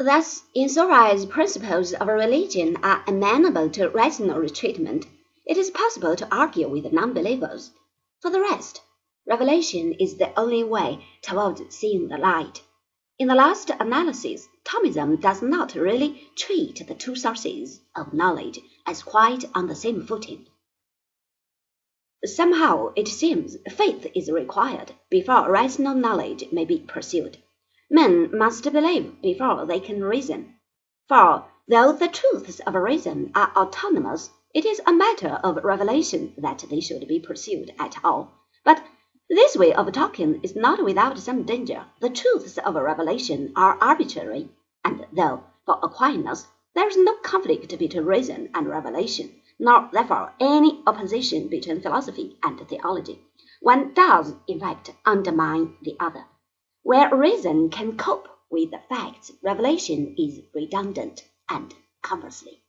[0.00, 5.06] Thus, in so far as principles of religion are amenable to rational treatment,
[5.44, 7.72] it is possible to argue with non-believers.
[8.20, 8.80] For the rest,
[9.26, 12.62] revelation is the only way towards seeing the light.
[13.18, 19.02] In the last analysis, Thomism does not really treat the two sources of knowledge as
[19.02, 20.46] quite on the same footing.
[22.24, 27.38] Somehow, it seems, faith is required before rational knowledge may be pursued.
[27.90, 30.56] Men must believe before they can reason.
[31.08, 36.64] For though the truths of reason are autonomous, it is a matter of revelation that
[36.68, 38.32] they should be pursued at all.
[38.62, 38.82] But
[39.30, 41.86] this way of talking is not without some danger.
[42.00, 44.50] The truths of revelation are arbitrary,
[44.84, 50.82] and though for Aquinas there is no conflict between reason and revelation, nor therefore any
[50.86, 53.22] opposition between philosophy and theology,
[53.60, 56.26] one does in fact undermine the other.
[56.82, 62.62] Where reason can cope with the facts, revelation is redundant, and conversely.